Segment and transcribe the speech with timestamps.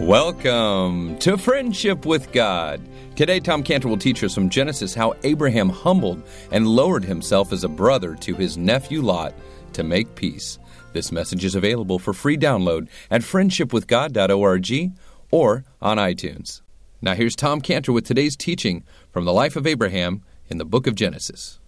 [0.00, 2.80] Welcome to Friendship with God.
[3.16, 7.64] Today, Tom Cantor will teach us from Genesis how Abraham humbled and lowered himself as
[7.64, 9.34] a brother to his nephew Lot
[9.72, 10.60] to make peace.
[10.92, 14.92] This message is available for free download at friendshipwithgod.org
[15.32, 16.60] or on iTunes.
[17.02, 20.86] Now, here's Tom Cantor with today's teaching from the life of Abraham in the book
[20.86, 21.58] of Genesis.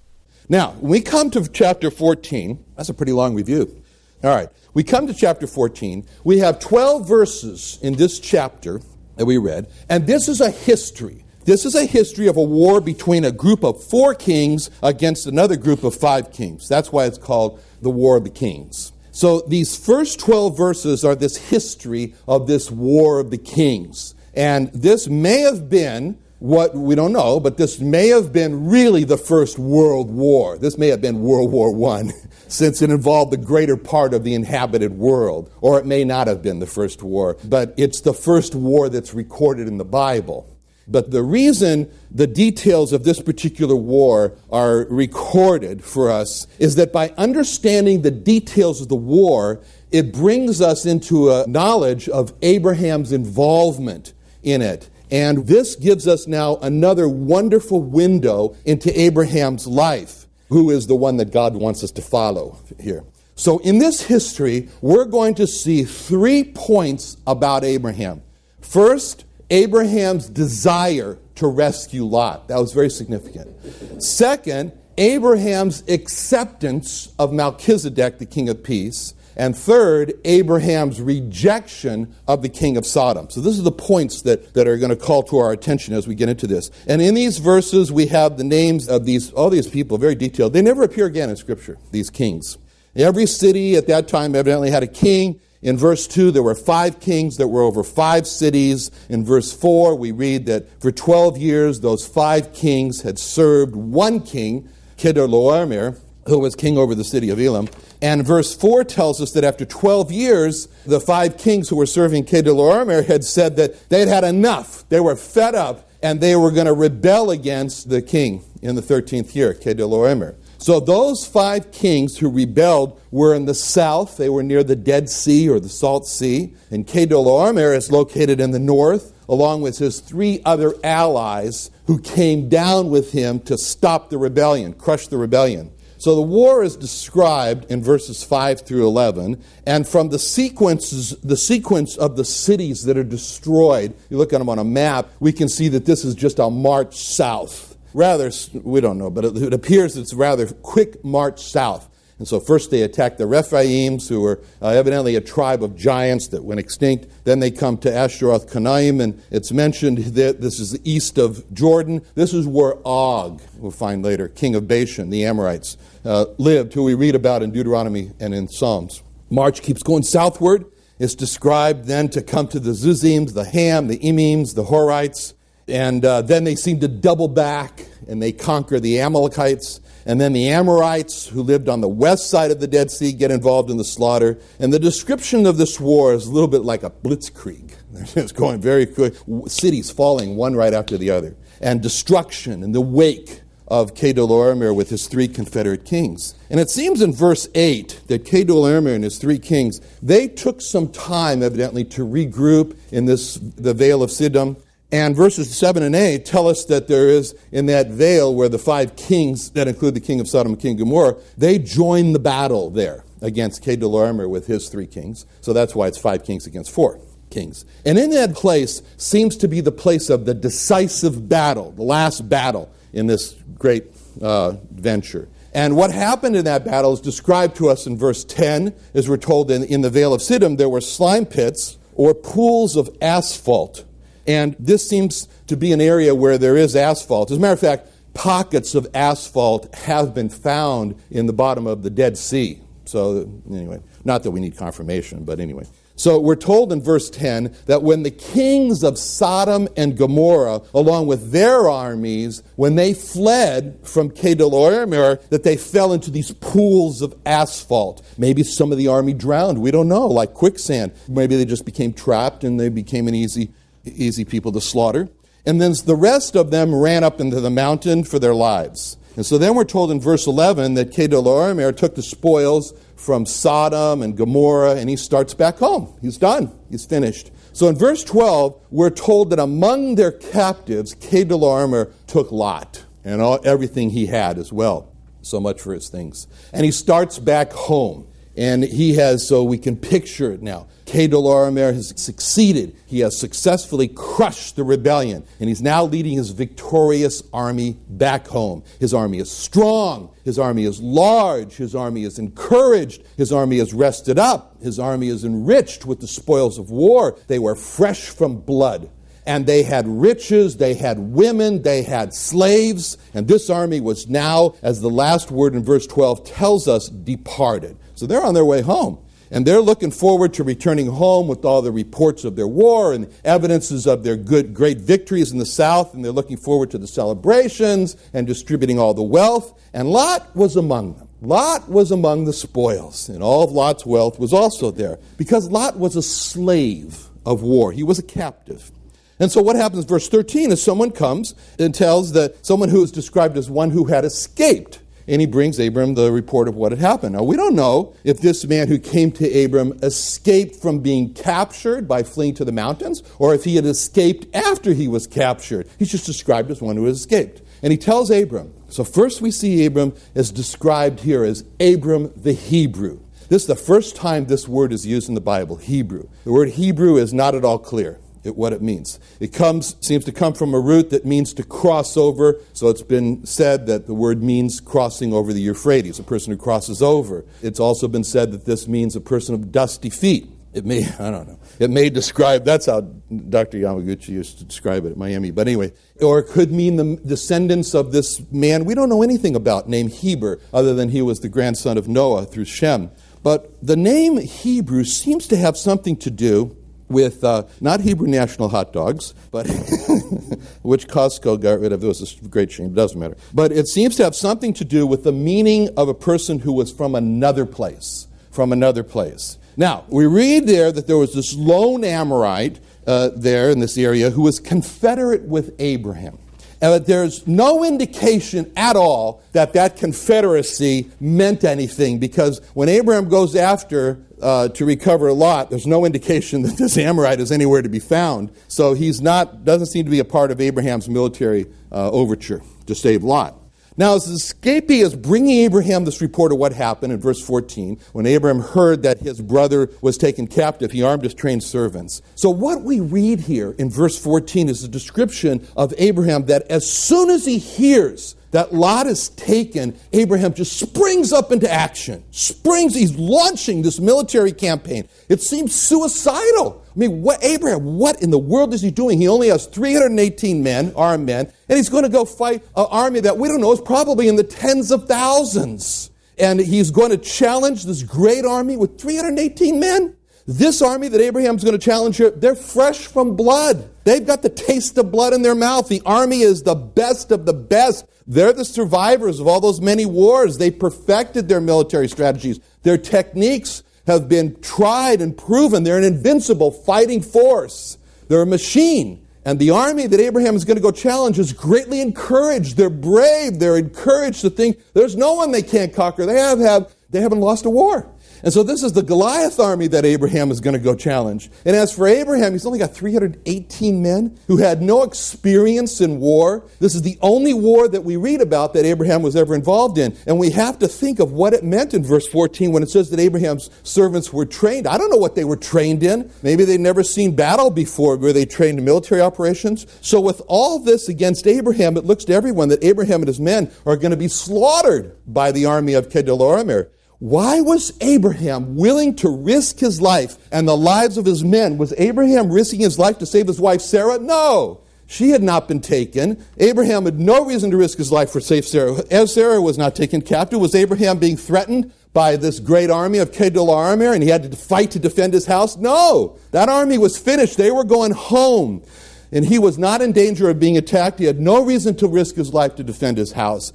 [0.49, 3.80] Now, when we come to chapter 14, that's a pretty long review.
[4.23, 6.07] All right, we come to chapter 14.
[6.25, 8.83] We have 12 verses in this chapter
[9.17, 11.25] that we read, and this is a history.
[11.47, 15.57] This is a history of a war between a group of four kings against another
[15.57, 16.69] group of five kings.
[16.69, 18.93] That's why it's called the War of the Kings.
[19.11, 24.15] So these first 12 verses are this history of this War of the Kings.
[24.35, 29.05] And this may have been what we don't know, but this may have been really
[29.05, 30.59] the first world war.
[30.59, 32.03] This may have been World War I,
[32.51, 35.51] since it involved the greater part of the inhabited world.
[35.61, 39.15] Or it may not have been the first war, but it's the first war that's
[39.15, 40.47] recorded in the Bible.
[40.89, 46.93] But the reason the details of this particular war are recorded for us is that
[46.93, 49.61] by understanding the details of the war,
[49.93, 54.13] it brings us into a knowledge of Abraham's involvement
[54.43, 54.91] in it.
[55.13, 60.20] And this gives us now another wonderful window into Abraham's life,
[60.51, 63.05] who is the one that God wants us to follow here.
[63.37, 68.23] So, in this history, we're going to see three points about Abraham.
[68.61, 72.49] First, Abraham's desire to rescue Lot.
[72.49, 74.03] That was very significant.
[74.03, 79.15] Second, Abraham's acceptance of Melchizedek, the king of peace.
[79.41, 83.31] And third, Abraham's rejection of the king of Sodom.
[83.31, 86.07] So, these are the points that, that are going to call to our attention as
[86.07, 86.71] we get into this.
[86.87, 90.53] And in these verses, we have the names of these, all these people, very detailed.
[90.53, 92.59] They never appear again in Scripture, these kings.
[92.95, 95.41] Every city at that time evidently had a king.
[95.63, 98.91] In verse 2, there were five kings that were over five cities.
[99.09, 104.21] In verse 4, we read that for 12 years, those five kings had served one
[104.21, 104.69] king,
[104.99, 107.69] Chedorlaomer, who was king over the city of Elam.
[108.03, 112.25] And verse 4 tells us that after 12 years, the five kings who were serving
[112.25, 114.89] Chedorlaomer had said that they had had enough.
[114.89, 118.83] They were fed up and they were going to rebel against the king in the
[118.83, 120.37] 13th year, Chedorlaomer.
[120.59, 124.19] So those five kings who rebelled were in the south.
[124.19, 126.55] They were near the Dead Sea or the Salt Sea.
[126.71, 132.49] And Chedorlaomer is located in the north, along with his three other allies who came
[132.51, 135.71] down with him to stop the rebellion, crush the rebellion.
[136.01, 141.37] So the war is described in verses 5 through 11, and from the sequences, the
[141.37, 145.31] sequence of the cities that are destroyed, you look at them on a map, we
[145.31, 148.31] can see that this is just a march south rather,
[148.63, 151.90] we don't know, but it, it appears it's rather quick march south.
[152.21, 156.29] And so first they attack the Rephaims, who were uh, evidently a tribe of giants
[156.29, 157.07] that went extinct.
[157.25, 161.51] Then they come to Ashteroth Karnaim, and it's mentioned that this is the east of
[161.55, 162.03] Jordan.
[162.15, 166.85] This is where Og, we'll find later, king of Bashan, the Amorites, uh, lived, who
[166.85, 169.03] we read about in Deuteronomy and in Psalms.
[169.31, 170.67] March keeps going southward.
[170.99, 175.33] It's described then to come to the Zuzims, the Ham, the Emims, the Horites.
[175.67, 179.81] And uh, then they seem to double back and they conquer the Amalekites.
[180.07, 183.31] And then the Amorites, who lived on the west side of the Dead Sea, get
[183.31, 184.39] involved in the slaughter.
[184.59, 187.75] And the description of this war is a little bit like a blitzkrieg.
[188.17, 189.15] It's going very quick,
[189.47, 194.91] cities falling one right after the other, and destruction in the wake of Chedorlaomer with
[194.91, 196.35] his three Confederate kings.
[196.51, 200.91] And it seems in verse 8 that Chedorlaomer and his three kings, they took some
[200.91, 204.61] time, evidently, to regroup in this, the Vale of Siddim
[204.93, 208.59] and verses 7 and 8 tell us that there is, in that vale where the
[208.59, 212.71] five kings, that include the king of Sodom and king Gomorrah, they join the battle
[212.71, 215.27] there against Chedorlaomer with his three kings.
[215.41, 216.99] So that's why it's five kings against four
[217.31, 217.65] kings.
[217.85, 222.29] And in that place seems to be the place of the decisive battle, the last
[222.29, 223.85] battle in this great
[224.21, 225.29] uh, venture.
[225.53, 229.17] And what happened in that battle is described to us in verse 10, as we're
[229.17, 233.85] told in, in the Vale of Siddim, there were slime pits or pools of asphalt
[234.31, 237.33] and this seems to be an area where there is asphalt.
[237.33, 241.83] As a matter of fact, pockets of asphalt have been found in the bottom of
[241.83, 242.61] the Dead Sea.
[242.85, 245.65] So, anyway, not that we need confirmation, but anyway.
[245.97, 251.09] So we're told in verse 10 that when the kings of Sodom and Gomorrah, along
[251.09, 257.15] with their armies, when they fled from Chedorlaomer, that they fell into these pools of
[257.27, 258.03] asphalt.
[258.17, 259.61] Maybe some of the army drowned.
[259.61, 260.93] We don't know, like quicksand.
[261.07, 263.51] Maybe they just became trapped and they became an easy
[263.85, 265.09] easy people to slaughter.
[265.47, 268.97] And then the rest of them ran up into the mountain for their lives.
[269.17, 274.03] And so then we're told in verse 11 that Chedorlaomer took the spoils from Sodom
[274.03, 275.93] and Gomorrah and he starts back home.
[276.01, 276.53] He's done.
[276.71, 277.31] He's finished.
[277.53, 283.41] So in verse 12, we're told that among their captives, Chedorlaomer took Lot and all,
[283.45, 284.93] everything he had as well.
[285.23, 286.27] So much for his things.
[286.53, 288.07] And he starts back home.
[288.41, 290.67] And he has, so we can picture it now.
[290.87, 292.75] Chedorlaomer has succeeded.
[292.87, 298.65] He has successfully crushed the rebellion, and he's now leading his victorious army back home.
[298.79, 300.15] His army is strong.
[300.25, 301.57] His army is large.
[301.57, 303.03] His army is encouraged.
[303.19, 304.57] His army is rested up.
[304.63, 307.19] His army is enriched with the spoils of war.
[307.27, 308.89] They were fresh from blood.
[309.27, 314.55] And they had riches, they had women, they had slaves, and this army was now,
[314.63, 317.77] as the last word in verse 12 tells us, departed.
[317.95, 318.99] So they're on their way home.
[319.33, 323.13] And they're looking forward to returning home with all the reports of their war and
[323.25, 325.95] evidences of their good, great victories in the south.
[325.95, 329.57] And they're looking forward to the celebrations and distributing all the wealth.
[329.73, 331.09] And Lot was among them.
[331.23, 335.79] Lot was among the spoils, and all of Lot's wealth was also there because Lot
[335.79, 337.73] was a slave of war.
[337.73, 338.73] He was a captive.
[339.21, 342.91] And so what happens, verse 13, is someone comes and tells that someone who is
[342.91, 346.81] described as one who had escaped and he brings Abram the report of what had
[346.81, 347.15] happened.
[347.15, 351.89] Now, we don't know if this man who came to Abram escaped from being captured
[351.89, 355.69] by fleeing to the mountains or if he had escaped after he was captured.
[355.79, 357.43] He's just described as one who has escaped.
[357.63, 358.55] And he tells Abram.
[358.69, 363.01] So, first we see Abram as described here as Abram the Hebrew.
[363.29, 366.09] This is the first time this word is used in the Bible, Hebrew.
[366.25, 368.99] The word Hebrew is not at all clear it, what it means.
[369.19, 372.41] It comes, seems to come from a root that means to cross over.
[372.53, 376.39] So it's been said that the word means crossing over the Euphrates, a person who
[376.39, 377.25] crosses over.
[377.43, 380.29] It's also been said that this means a person of dusty feet.
[380.53, 383.59] It may, I don't know, it may describe, that's how Dr.
[383.59, 385.31] Yamaguchi used to describe it at Miami.
[385.31, 389.37] But anyway, or it could mean the descendants of this man we don't know anything
[389.37, 392.91] about named Heber, other than he was the grandson of Noah through Shem.
[393.23, 396.57] But the name Hebrew seems to have something to do
[396.91, 399.47] with uh, not Hebrew National hot dogs, but
[400.63, 401.83] which Costco got rid of.
[401.83, 402.67] It was a great shame.
[402.67, 403.17] It doesn't matter.
[403.33, 406.53] But it seems to have something to do with the meaning of a person who
[406.53, 408.09] was from another place.
[408.31, 409.39] From another place.
[409.57, 414.11] Now, we read there that there was this lone Amorite uh, there in this area
[414.11, 416.19] who was confederate with Abraham.
[416.63, 423.09] And that there's no indication at all that that confederacy meant anything because when Abraham
[423.09, 427.69] goes after uh, to recover Lot, there's no indication that this Amorite is anywhere to
[427.69, 428.31] be found.
[428.49, 432.75] So he's not, doesn't seem to be a part of Abraham's military uh, overture to
[432.75, 433.37] save Lot.
[433.77, 438.05] Now, as escapee is bringing Abraham this report of what happened in verse 14, when
[438.05, 442.03] Abraham heard that his brother was taken captive, he armed his trained servants.
[442.15, 446.69] So, what we read here in verse 14 is a description of Abraham that as
[446.69, 452.05] soon as he hears that Lot is taken, Abraham just springs up into action.
[452.11, 454.89] Springs, he's launching this military campaign.
[455.09, 456.65] It seems suicidal.
[456.65, 459.01] I mean, what, Abraham, what in the world is he doing?
[459.01, 463.01] He only has 318 men, armed men, and he's going to go fight an army
[463.01, 465.91] that we don't know is probably in the tens of thousands.
[466.19, 469.97] And he's going to challenge this great army with 318 men?
[470.27, 473.69] This army that Abraham's going to challenge here, they're fresh from blood.
[473.91, 475.67] They've got the taste of blood in their mouth.
[475.67, 477.85] The army is the best of the best.
[478.07, 480.39] They're the survivors of all those many wars.
[480.39, 482.39] They perfected their military strategies.
[482.63, 485.65] Their techniques have been tried and proven.
[485.65, 487.79] They're an invincible fighting force.
[488.07, 489.05] They're a machine.
[489.25, 492.57] And the army that Abraham is going to go challenge is greatly encouraged.
[492.57, 493.41] They're brave.
[493.41, 496.07] They're encouraged to think there's no one they can't conquer.
[496.07, 497.91] They have, have they haven't lost a war.
[498.23, 501.31] And so this is the Goliath army that Abraham is going to go challenge.
[501.45, 506.45] And as for Abraham, he's only got 318 men who had no experience in war.
[506.59, 509.97] This is the only war that we read about that Abraham was ever involved in.
[510.07, 512.91] And we have to think of what it meant in verse 14 when it says
[512.91, 514.67] that Abraham's servants were trained.
[514.67, 516.11] I don't know what they were trained in.
[516.23, 519.67] Maybe they'd never seen battle before where they trained in military operations.
[519.81, 523.51] So with all this against Abraham, it looks to everyone that Abraham and his men
[523.67, 526.71] are going to be slaughtered by the army of Chedorlaomer.
[527.01, 531.57] Why was Abraham willing to risk his life and the lives of his men?
[531.57, 533.99] Was Abraham risking his life to save his wife Sarah?
[533.99, 534.61] No.
[534.87, 536.23] She had not been taken.
[536.37, 538.83] Abraham had no reason to risk his life for safe Sarah.
[538.91, 543.13] As Sarah was not taken captive, was Abraham being threatened by this great army of
[543.13, 545.57] Chedorlaomer and he had to fight to defend his house?
[545.57, 546.19] No.
[546.33, 547.39] That army was finished.
[547.39, 548.63] They were going home.
[549.11, 550.99] And he was not in danger of being attacked.
[550.99, 553.55] He had no reason to risk his life to defend his house.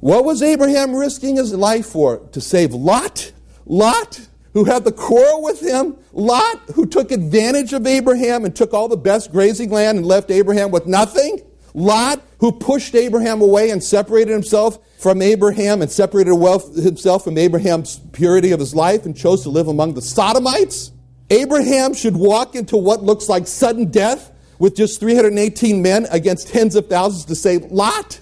[0.00, 2.18] What was Abraham risking his life for?
[2.32, 3.32] To save Lot?
[3.66, 4.20] Lot,
[4.52, 5.96] who had the quarrel with him?
[6.12, 10.30] Lot, who took advantage of Abraham and took all the best grazing land and left
[10.30, 11.40] Abraham with nothing?
[11.72, 16.34] Lot, who pushed Abraham away and separated himself from Abraham and separated
[16.76, 20.92] himself from Abraham's purity of his life and chose to live among the Sodomites?
[21.30, 26.76] Abraham should walk into what looks like sudden death with just 318 men against tens
[26.76, 28.20] of thousands to save Lot?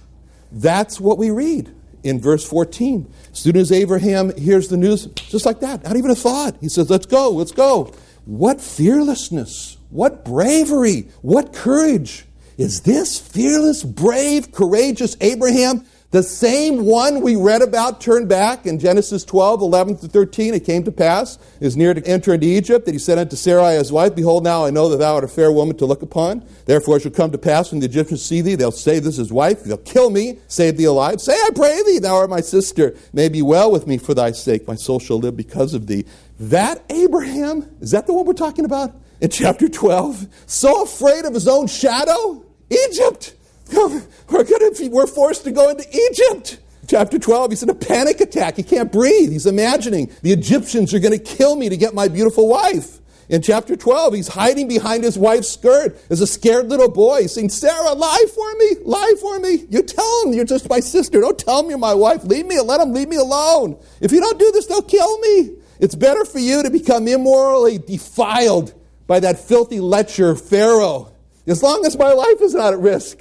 [0.53, 3.13] That's what we read in verse 14.
[3.33, 6.69] As soon as Abraham hears the news, just like that, not even a thought, he
[6.69, 7.93] says, Let's go, let's go.
[8.25, 12.27] What fearlessness, what bravery, what courage.
[12.59, 18.79] Is this fearless, brave, courageous Abraham the same one we read about turned back in
[18.79, 20.53] Genesis 12, 11 to 13.
[20.53, 23.77] It came to pass, is near to enter into Egypt, that he said unto Sarai
[23.77, 26.47] his wife, Behold, now I know that thou art a fair woman to look upon.
[26.67, 29.17] Therefore it shall come to pass when the Egyptians see thee, they'll say, This is
[29.17, 29.65] his wife.
[29.65, 31.19] They'll kill me, save thee alive.
[31.19, 32.95] Say, I pray thee, thou art my sister.
[33.15, 34.69] May be well with me for thy sake.
[34.69, 36.05] My soul shall live because of thee.
[36.39, 38.95] That Abraham, is that the one we're talking about?
[39.23, 42.45] In chapter 12, so afraid of his own shadow?
[42.69, 43.35] Egypt!
[43.73, 46.59] We're, gonna we're forced to go into Egypt.
[46.89, 48.57] Chapter 12, he's in a panic attack.
[48.57, 49.31] He can't breathe.
[49.31, 52.99] He's imagining the Egyptians are going to kill me to get my beautiful wife.
[53.29, 57.23] In chapter 12, he's hiding behind his wife's skirt as a scared little boy.
[57.23, 59.65] He's saying, Sarah, lie for me, lie for me.
[59.71, 61.21] You tell him you're just my sister.
[61.21, 62.25] Don't tell him you're my wife.
[62.25, 63.79] Leave me, let him leave me alone.
[64.01, 65.53] If you don't do this, they'll kill me.
[65.79, 68.75] It's better for you to become immorally defiled
[69.07, 71.13] by that filthy lecher, Pharaoh,
[71.47, 73.19] as long as my life is not at risk.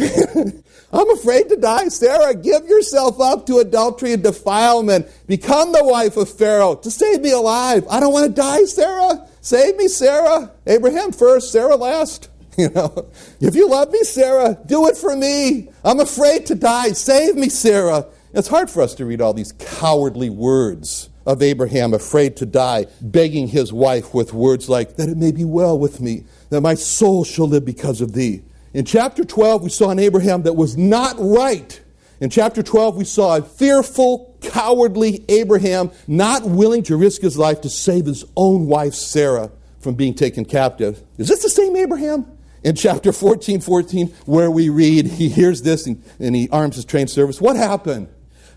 [0.92, 1.88] I'm afraid to die.
[1.88, 5.06] Sarah, give yourself up to adultery and defilement.
[5.26, 7.86] Become the wife of Pharaoh to save me alive.
[7.88, 9.28] I don't want to die, Sarah.
[9.40, 10.52] Save me, Sarah.
[10.66, 12.28] Abraham first, Sarah last.
[12.58, 13.08] You know,
[13.40, 15.70] if you love me, Sarah, do it for me.
[15.82, 16.92] I'm afraid to die.
[16.92, 18.06] Save me, Sarah.
[18.34, 22.86] It's hard for us to read all these cowardly words of Abraham, afraid to die,
[23.00, 26.74] begging his wife with words like, That it may be well with me, that my
[26.74, 28.42] soul shall live because of thee.
[28.72, 31.80] In chapter 12, we saw an Abraham that was not right.
[32.20, 37.62] In chapter 12, we saw a fearful, cowardly Abraham not willing to risk his life
[37.62, 39.50] to save his own wife, Sarah,
[39.80, 41.02] from being taken captive.
[41.18, 42.26] Is this the same Abraham?
[42.62, 46.84] In chapter 14, 14, where we read, he hears this and, and he arms his
[46.84, 47.40] trained servants.
[47.40, 48.08] What happened?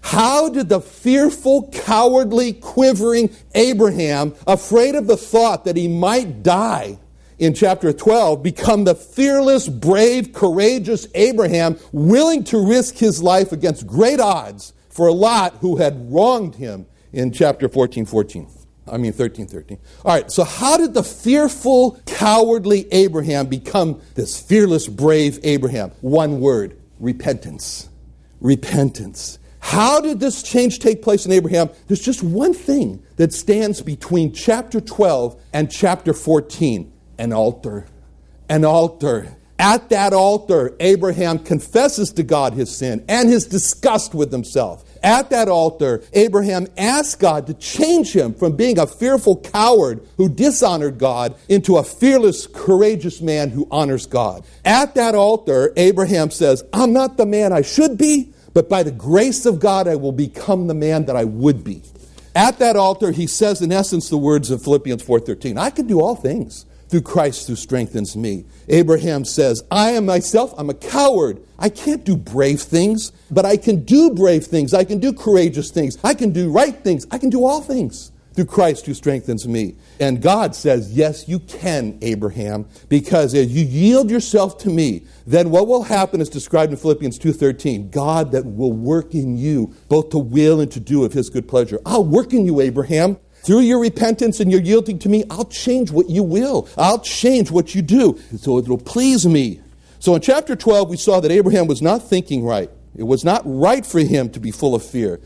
[0.02, 7.00] How did the fearful, cowardly, quivering Abraham, afraid of the thought that he might die,
[7.44, 13.86] in chapter 12 become the fearless, brave, courageous Abraham, willing to risk his life against
[13.86, 18.48] great odds for Lot, who had wronged him in chapter 14 14.
[18.88, 19.78] I mean 13 13.
[20.06, 25.92] All right, so how did the fearful, cowardly Abraham become this fearless, brave Abraham?
[26.00, 27.90] One word repentance.
[28.40, 29.40] Repentance.
[29.60, 31.70] How did this change take place in Abraham?
[31.88, 36.93] There's just one thing that stands between chapter 12 and chapter 14
[37.24, 37.88] an altar.
[38.50, 39.38] An altar.
[39.58, 44.84] At that altar, Abraham confesses to God his sin and his disgust with himself.
[45.02, 50.28] At that altar, Abraham asks God to change him from being a fearful coward who
[50.28, 54.44] dishonored God into a fearless, courageous man who honors God.
[54.66, 58.92] At that altar, Abraham says, I'm not the man I should be, but by the
[58.92, 61.84] grace of God, I will become the man that I would be.
[62.36, 66.02] At that altar, he says, in essence, the words of Philippians 4.13, I can do
[66.02, 68.46] all things through Christ who strengthens me.
[68.70, 71.42] Abraham says, I am myself, I'm a coward.
[71.58, 74.76] I can't do brave things, but I can do brave things.
[74.76, 75.98] I can do courageous things.
[76.04, 77.08] I can do right things.
[77.10, 79.74] I can do all things through Christ who strengthens me.
[80.00, 85.50] And God says, Yes, you can, Abraham, because as you yield yourself to me, then
[85.50, 87.90] what will happen is described in Philippians 2:13.
[87.90, 91.48] God that will work in you both to will and to do of his good
[91.48, 91.80] pleasure.
[91.88, 93.18] I'll work in you, Abraham.
[93.44, 96.68] Through your repentance and your yielding to me, I'll change what you will.
[96.78, 98.20] I'll change what you do.
[98.38, 99.60] So it'll please me.
[100.00, 102.70] So in chapter 12, we saw that Abraham was not thinking right.
[102.96, 105.20] It was not right for him to be full of fear.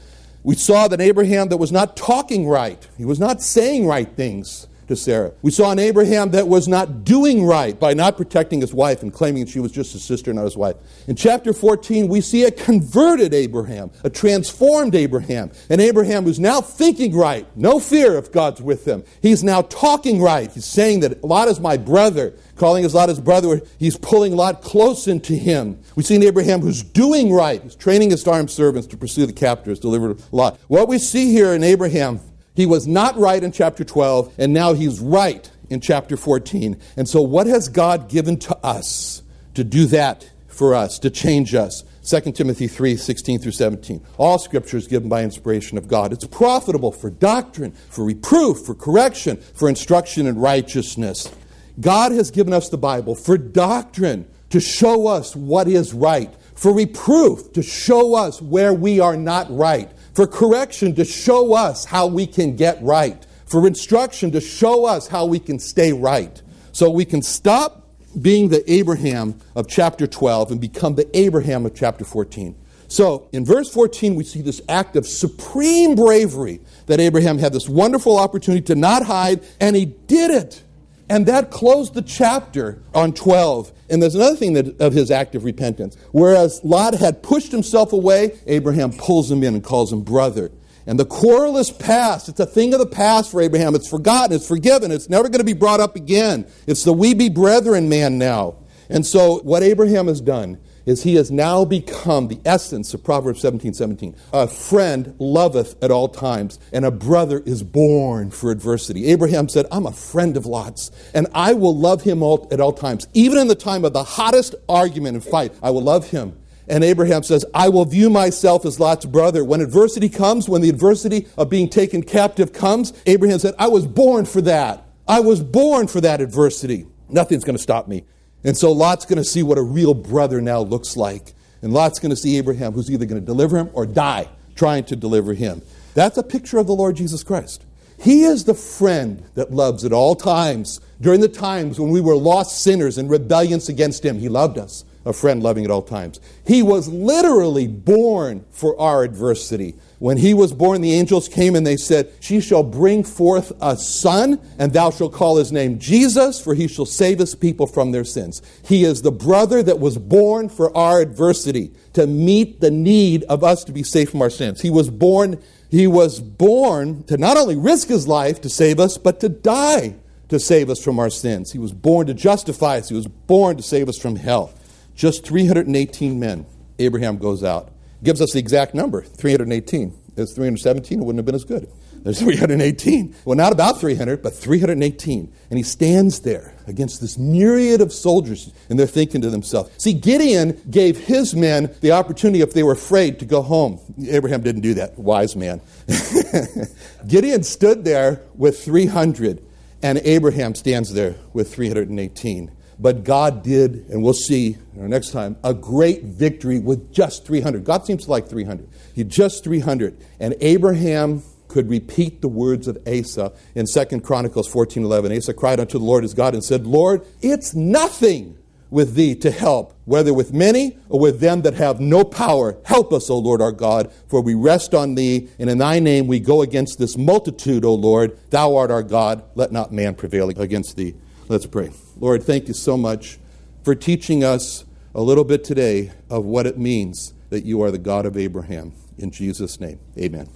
[0.43, 2.87] We saw that Abraham that was not talking right.
[2.97, 5.33] He was not saying right things to Sarah.
[5.41, 9.13] We saw an Abraham that was not doing right by not protecting his wife and
[9.13, 10.77] claiming she was just his sister, not his wife.
[11.07, 16.61] In chapter 14, we see a converted Abraham, a transformed Abraham, an Abraham who's now
[16.61, 19.03] thinking right, no fear if God's with him.
[19.21, 20.51] He's now talking right.
[20.51, 23.61] He's saying that Lot is my brother, calling his Lot his brother.
[23.77, 25.79] He's pulling Lot close into him.
[25.95, 27.61] We see an Abraham who's doing right.
[27.61, 30.59] He's training his armed servants to pursue the captors, deliver Lot.
[30.67, 32.19] What we see here in Abraham
[32.57, 36.75] he was not right in chapter 12, and now he's right in chapter 14.
[36.97, 39.21] And so, what has God given to us
[39.53, 41.83] to do that for us, to change us?
[42.03, 44.03] 2 Timothy 3 16 through 17.
[44.17, 46.11] All scripture is given by inspiration of God.
[46.11, 51.31] It's profitable for doctrine, for reproof, for correction, for instruction in righteousness.
[51.79, 56.73] God has given us the Bible for doctrine, to show us what is right, for
[56.73, 62.07] reproof, to show us where we are not right, for correction to show us how
[62.07, 66.41] we can get right, for instruction to show us how we can stay right.
[66.71, 67.87] So we can stop
[68.19, 72.55] being the Abraham of chapter 12 and become the Abraham of chapter 14.
[72.87, 77.69] So in verse 14, we see this act of supreme bravery that Abraham had this
[77.69, 80.63] wonderful opportunity to not hide, and he did it.
[81.09, 83.71] And that closed the chapter on 12.
[83.89, 85.95] And there's another thing that, of his act of repentance.
[86.11, 90.51] Whereas Lot had pushed himself away, Abraham pulls him in and calls him brother.
[90.85, 92.29] And the quarrel is past.
[92.29, 93.75] It's a thing of the past for Abraham.
[93.75, 94.35] It's forgotten.
[94.35, 94.91] It's forgiven.
[94.91, 96.47] It's never going to be brought up again.
[96.65, 98.55] It's the we be brethren man now.
[98.89, 103.41] And so, what Abraham has done is he has now become the essence of Proverbs
[103.41, 104.15] 17 17.
[104.33, 109.05] A friend loveth at all times, and a brother is born for adversity.
[109.07, 112.73] Abraham said, I'm a friend of Lot's, and I will love him all, at all
[112.73, 113.07] times.
[113.13, 116.39] Even in the time of the hottest argument and fight, I will love him.
[116.69, 119.43] And Abraham says, I will view myself as Lot's brother.
[119.43, 123.85] When adversity comes, when the adversity of being taken captive comes, Abraham said, I was
[123.85, 124.85] born for that.
[125.07, 126.85] I was born for that adversity.
[127.09, 128.03] Nothing's going to stop me.
[128.43, 131.33] And so Lot's going to see what a real brother now looks like.
[131.61, 134.83] And Lot's going to see Abraham, who's either going to deliver him or die trying
[134.85, 135.61] to deliver him.
[135.93, 137.63] That's a picture of the Lord Jesus Christ.
[137.99, 140.79] He is the friend that loves at all times.
[141.01, 144.85] During the times when we were lost sinners and rebellions against Him, He loved us,
[145.05, 146.19] a friend loving at all times.
[146.45, 149.75] He was literally born for our adversity.
[149.99, 153.75] When he was born, the angels came and they said, She shall bring forth a
[153.75, 157.91] son, and thou shalt call his name Jesus, for he shall save his people from
[157.91, 158.43] their sins.
[158.63, 163.43] He is the brother that was born for our adversity, to meet the need of
[163.43, 164.61] us to be saved from our sins.
[164.61, 168.99] He was born, he was born to not only risk his life to save us,
[168.99, 169.95] but to die
[170.29, 171.53] to save us from our sins.
[171.53, 174.53] He was born to justify us, he was born to save us from hell.
[174.93, 176.45] Just 318 men.
[176.77, 177.71] Abraham goes out
[178.03, 179.93] gives us the exact number 318.
[180.15, 181.67] It's 317, it wouldn't have been as good.
[182.03, 183.15] There's 318.
[183.25, 185.31] Well, not about 300, but 318.
[185.49, 189.71] And he stands there against this myriad of soldiers, and they're thinking to themselves.
[189.77, 193.79] See, Gideon gave his men the opportunity, if they were afraid, to go home.
[194.09, 195.61] Abraham didn't do that, wise man.
[197.07, 199.43] Gideon stood there with 300,
[199.83, 202.51] and Abraham stands there with 318.
[202.79, 207.63] But God did, and we'll see next time, a great victory with just 300.
[207.63, 208.69] God seems to like 300.
[208.93, 209.97] He just 300.
[210.19, 215.11] And Abraham could repeat the words of Asa in 2 Chronicles 14 11.
[215.11, 218.37] Asa cried unto the Lord his God and said, Lord, it's nothing
[218.69, 222.57] with thee to help, whether with many or with them that have no power.
[222.65, 226.07] Help us, O Lord our God, for we rest on thee, and in thy name
[226.07, 228.17] we go against this multitude, O Lord.
[228.29, 229.23] Thou art our God.
[229.35, 230.95] Let not man prevail against thee.
[231.29, 231.71] Let's pray.
[231.99, 233.19] Lord, thank you so much
[233.63, 234.63] for teaching us
[234.95, 238.71] a little bit today of what it means that you are the God of Abraham.
[238.97, 240.29] In Jesus' name, amen.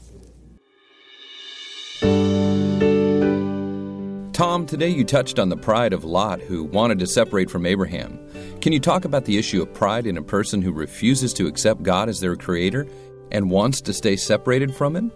[4.34, 8.20] Tom, today you touched on the pride of Lot who wanted to separate from Abraham.
[8.60, 11.84] Can you talk about the issue of pride in a person who refuses to accept
[11.84, 12.86] God as their creator
[13.32, 15.12] and wants to stay separated from him?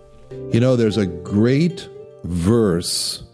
[0.54, 1.90] You know, there's a great
[2.24, 3.25] verse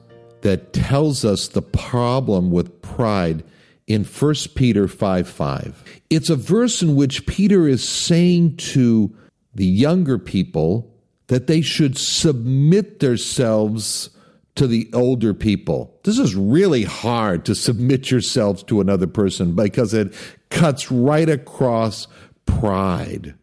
[0.42, 3.44] that tells us the problem with pride
[3.88, 5.84] in 1 Peter 5 5.
[6.10, 9.16] It's a verse in which Peter is saying to
[9.54, 10.94] the younger people
[11.28, 14.10] that they should submit themselves
[14.56, 15.98] to the older people.
[16.04, 20.14] This is really hard to submit yourselves to another person because it
[20.50, 22.08] cuts right across
[22.46, 23.36] pride.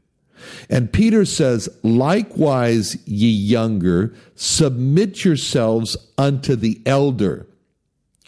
[0.68, 7.46] And Peter says, Likewise, ye younger, submit yourselves unto the elder.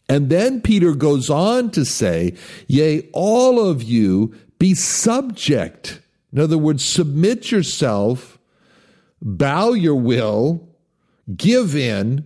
[0.09, 2.35] And then Peter goes on to say,
[2.67, 6.01] Yea, all of you be subject.
[6.33, 8.39] In other words, submit yourself,
[9.23, 10.69] bow your will,
[11.37, 12.25] give in.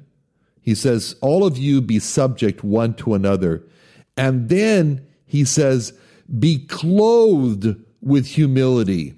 [0.61, 3.65] He says, All of you be subject one to another.
[4.17, 5.93] And then he says,
[6.39, 9.15] Be clothed with humility.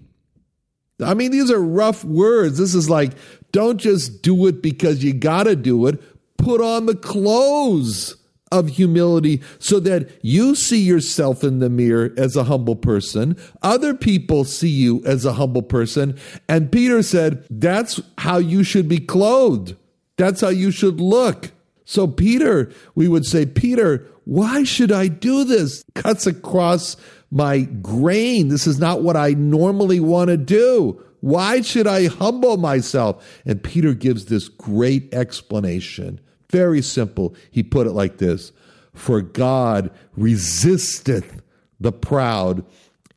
[1.01, 2.59] I mean, these are rough words.
[2.59, 3.13] This is like,
[3.53, 6.01] don't just do it because you got to do it.
[6.39, 8.17] Put on the clothes
[8.53, 13.37] of humility so that you see yourself in the mirror as a humble person.
[13.63, 16.19] Other people see you as a humble person.
[16.49, 19.77] And Peter said, that's how you should be clothed.
[20.17, 21.51] That's how you should look.
[21.85, 25.85] So, Peter, we would say, Peter, why should I do this?
[25.95, 26.97] Cuts across
[27.37, 28.49] my grain.
[28.49, 31.03] This is not what I normally want to do.
[31.21, 33.41] Why should I humble myself?
[33.45, 36.19] And Peter gives this great explanation.
[36.51, 37.35] Very simple.
[37.51, 38.53] He put it like this
[38.95, 41.43] For God resisteth
[41.79, 42.65] the proud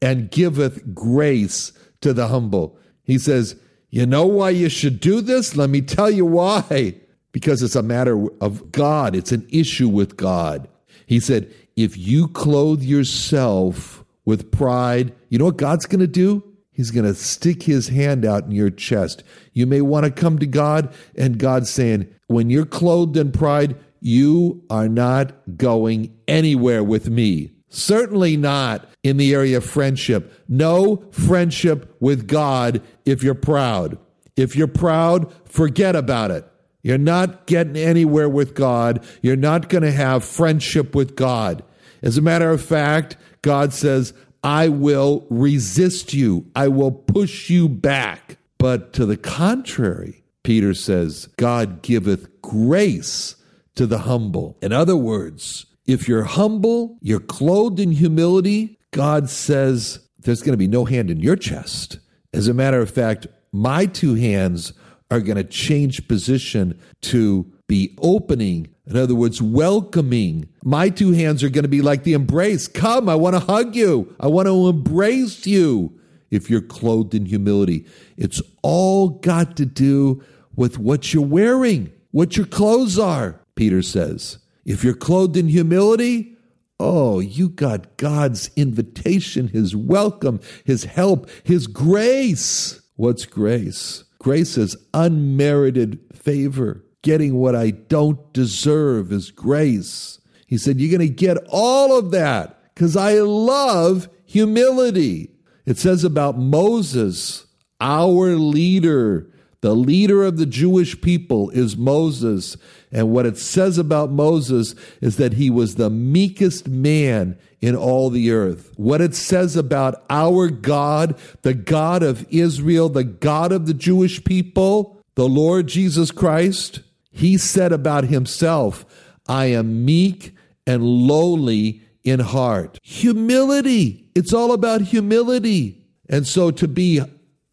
[0.01, 2.77] and giveth grace to the humble.
[3.03, 3.55] He says,
[3.89, 5.55] You know why you should do this?
[5.55, 6.95] Let me tell you why.
[7.32, 10.67] because it's a matter of God, it's an issue with God.
[11.05, 13.98] He said, if you clothe yourself
[14.29, 16.43] with pride, you know what God's going to do?
[16.71, 19.23] He's going to stick his hand out in your chest.
[19.53, 23.75] You may want to come to God, and God's saying, when you're clothed in pride,
[24.01, 27.51] you are not going anywhere with me.
[27.69, 30.31] Certainly not in the area of friendship.
[30.47, 33.97] No friendship with God if you're proud.
[34.35, 36.45] If you're proud, forget about it.
[36.83, 39.03] You're not getting anywhere with God.
[39.23, 41.63] You're not going to have friendship with God.
[42.01, 46.45] As a matter of fact, God says, I will resist you.
[46.56, 48.38] I will push you back.
[48.58, 53.36] But to the contrary, Peter says, God giveth grace
[53.75, 54.58] to the humble.
[54.62, 60.58] In other words, if you're humble, you're clothed in humility, God says there's going to
[60.58, 61.99] be no hand in your chest.
[62.34, 64.73] As a matter of fact, my two hands
[65.12, 68.67] are going to change position to be opening.
[68.86, 70.49] In other words, welcoming.
[70.65, 72.67] My two hands are going to be like the embrace.
[72.67, 74.13] Come, I want to hug you.
[74.19, 75.97] I want to embrace you.
[76.32, 77.86] If you're clothed in humility,
[78.17, 80.21] it's all got to do
[80.55, 84.39] with what you're wearing, what your clothes are, Peter says.
[84.65, 86.36] If you're clothed in humility,
[86.79, 92.82] oh, you got God's invitation, His welcome, His help, His grace.
[92.95, 94.03] What's grace?
[94.19, 96.84] Grace is unmerited favor.
[97.01, 100.19] Getting what I don't deserve is grace.
[100.47, 105.31] He said, You're going to get all of that because I love humility.
[105.65, 107.45] It says about Moses,
[107.79, 109.29] our leader,
[109.62, 112.57] the leader of the Jewish people is Moses.
[112.91, 118.09] And what it says about Moses is that he was the meekest man in all
[118.09, 118.73] the earth.
[118.77, 124.23] What it says about our God, the God of Israel, the God of the Jewish
[124.23, 126.81] people, the Lord Jesus Christ,
[127.19, 128.86] he said about himself,
[129.27, 132.79] I am meek and lowly in heart.
[132.84, 134.10] Humility.
[134.15, 135.84] It's all about humility.
[136.10, 137.01] And so to be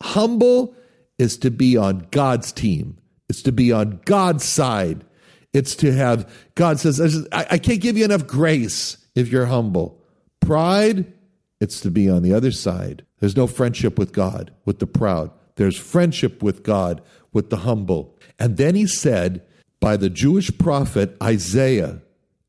[0.03, 0.75] humble
[1.19, 2.99] is to be on God's team.
[3.29, 5.05] It's to be on God's side.
[5.53, 10.03] It's to have, God says, I, can't give you enough grace if you're humble.
[10.41, 11.13] Pride,
[11.61, 13.05] it's to be on the other side.
[13.21, 15.31] There's no friendship with God, with the proud.
[15.57, 17.03] There's friendship with God,
[17.33, 18.19] with the humble.
[18.39, 19.43] And then he said,
[19.87, 22.03] by the Jewish prophet Isaiah,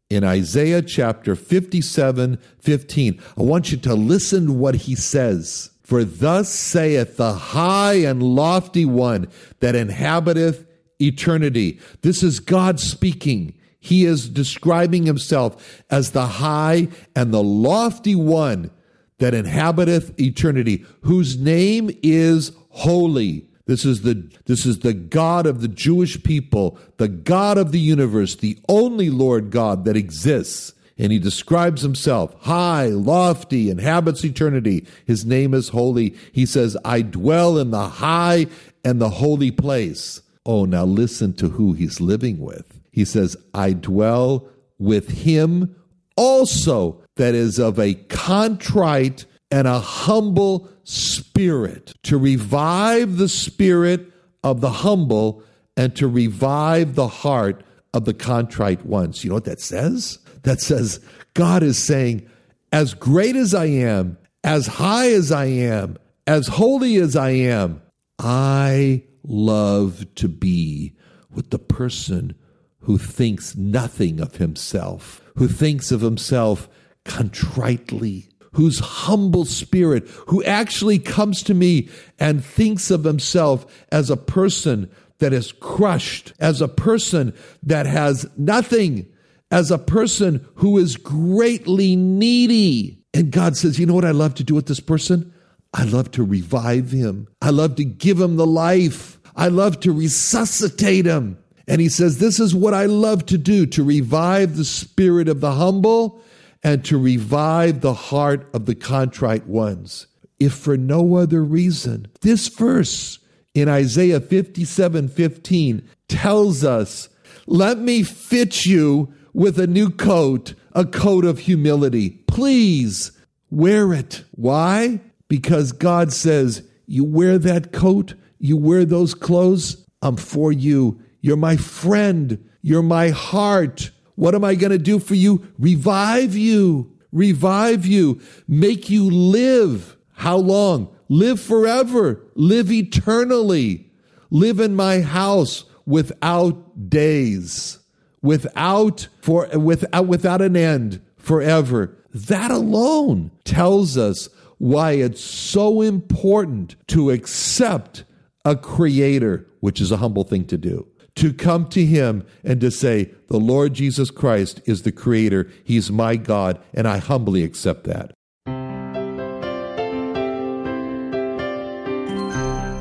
[0.09, 5.69] in Isaiah chapter 57 15, I want you to listen to what he says.
[5.83, 9.27] For thus saith the high and lofty one
[9.59, 10.65] that inhabiteth
[10.99, 11.79] eternity.
[12.01, 13.53] This is God speaking.
[13.79, 18.71] He is describing himself as the high and the lofty one
[19.19, 23.46] that inhabiteth eternity, whose name is holy.
[23.67, 27.79] This is the this is the God of the Jewish people, the God of the
[27.79, 30.73] universe, the only Lord God that exists.
[30.97, 34.87] And he describes himself high, lofty, inhabits eternity.
[35.05, 36.15] His name is holy.
[36.31, 38.47] He says, I dwell in the high
[38.83, 40.21] and the holy place.
[40.43, 42.79] Oh, now listen to who he's living with.
[42.91, 44.47] He says, I dwell
[44.79, 45.75] with him
[46.15, 54.11] also that is of a contrite and a humble spirit, to revive the spirit
[54.43, 55.43] of the humble
[55.75, 59.23] and to revive the heart of the contrite ones.
[59.23, 60.19] You know what that says?
[60.43, 60.99] That says,
[61.33, 62.27] God is saying,
[62.71, 67.81] as great as I am, as high as I am, as holy as I am,
[68.19, 70.93] I love to be
[71.31, 72.35] with the person
[72.79, 76.69] who thinks nothing of himself, who thinks of himself
[77.05, 84.17] contritely, whose humble spirit, who actually comes to me and thinks of himself as a
[84.17, 87.33] person that is crushed, as a person
[87.63, 89.07] that has nothing,
[89.51, 93.03] as a person who is greatly needy.
[93.13, 95.33] And God says, You know what I love to do with this person?
[95.73, 97.27] I love to revive him.
[97.41, 99.19] I love to give him the life.
[99.35, 101.37] I love to resuscitate him.
[101.67, 105.41] And he says, This is what I love to do to revive the spirit of
[105.41, 106.21] the humble
[106.63, 110.07] and to revive the heart of the contrite ones.
[110.39, 113.19] If for no other reason, this verse
[113.53, 117.09] in Isaiah 57 15 tells us,
[117.47, 122.11] Let me fit you with a new coat, a coat of humility.
[122.27, 123.11] Please
[123.49, 124.23] wear it.
[124.31, 125.01] Why?
[125.27, 131.01] Because God says, You wear that coat, you wear those clothes, I'm for you.
[131.21, 132.49] You're my friend.
[132.61, 133.91] You're my heart.
[134.17, 135.47] What am I going to do for you?
[135.57, 136.91] Revive you.
[137.13, 138.19] Revive you.
[138.47, 139.95] Make you live.
[140.13, 140.93] How long?
[141.07, 142.21] Live forever.
[142.35, 143.89] Live eternally.
[144.29, 145.63] Live in my house.
[145.87, 147.79] without days,
[148.21, 151.97] without for without without an end forever.
[152.13, 158.03] That alone tells us why it's so important to accept
[158.43, 160.87] a creator, which is a humble thing to do.
[161.17, 165.91] To come to him and to say, The Lord Jesus Christ is the creator, he's
[165.91, 168.13] my God, and I humbly accept that.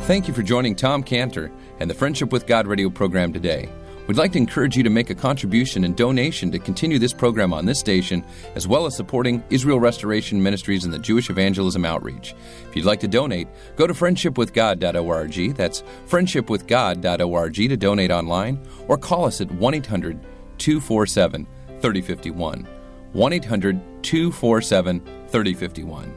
[0.06, 3.70] Thank you for joining Tom Cantor and the Friendship with God radio program today.
[4.06, 7.52] We'd like to encourage you to make a contribution and donation to continue this program
[7.52, 12.32] on this station, as well as supporting Israel Restoration Ministries and the Jewish Evangelism Outreach.
[12.68, 15.56] If you'd like to donate, go to friendshipwithgod.org.
[15.56, 20.20] That's friendshipwithgod.org to donate online, or call us at 1 800
[20.58, 21.46] 247
[21.80, 22.68] 3051.
[23.12, 26.16] 1 800 247 3051.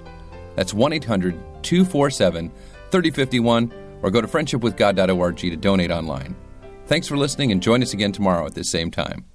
[0.56, 2.52] That's 1 800 247
[2.92, 3.74] 3051,
[4.04, 6.36] or go to friendshipwithgod.org to donate online.
[6.90, 9.26] Thanks for listening and join us again tomorrow at this same time.